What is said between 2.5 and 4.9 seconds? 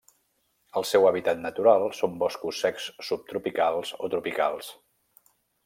secs subtropicals o tropicals.